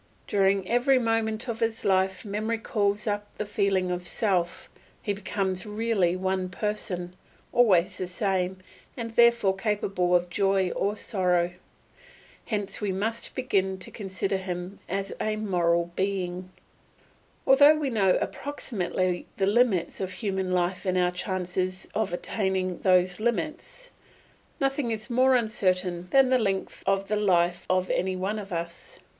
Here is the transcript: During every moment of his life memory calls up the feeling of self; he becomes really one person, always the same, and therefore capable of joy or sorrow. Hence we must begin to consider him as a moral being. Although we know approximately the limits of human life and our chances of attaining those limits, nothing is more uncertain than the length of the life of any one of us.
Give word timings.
During 0.25 0.67
every 0.67 0.97
moment 0.97 1.47
of 1.47 1.59
his 1.59 1.85
life 1.85 2.25
memory 2.25 2.57
calls 2.57 3.05
up 3.05 3.27
the 3.37 3.45
feeling 3.45 3.91
of 3.91 4.01
self; 4.01 4.67
he 4.99 5.13
becomes 5.13 5.63
really 5.63 6.15
one 6.15 6.49
person, 6.49 7.15
always 7.53 7.99
the 7.99 8.07
same, 8.07 8.57
and 8.97 9.11
therefore 9.11 9.55
capable 9.55 10.15
of 10.15 10.27
joy 10.31 10.71
or 10.71 10.95
sorrow. 10.97 11.51
Hence 12.47 12.81
we 12.81 12.91
must 12.91 13.35
begin 13.35 13.77
to 13.77 13.91
consider 13.91 14.37
him 14.37 14.79
as 14.89 15.13
a 15.21 15.35
moral 15.35 15.91
being. 15.95 16.49
Although 17.45 17.75
we 17.75 17.91
know 17.91 18.17
approximately 18.19 19.27
the 19.37 19.45
limits 19.45 20.01
of 20.01 20.13
human 20.13 20.51
life 20.51 20.83
and 20.83 20.97
our 20.97 21.11
chances 21.11 21.87
of 21.93 22.11
attaining 22.11 22.79
those 22.79 23.19
limits, 23.19 23.91
nothing 24.59 24.89
is 24.89 25.11
more 25.11 25.35
uncertain 25.35 26.07
than 26.09 26.31
the 26.31 26.39
length 26.39 26.81
of 26.87 27.07
the 27.07 27.17
life 27.17 27.67
of 27.69 27.91
any 27.91 28.15
one 28.15 28.39
of 28.39 28.51
us. 28.51 28.97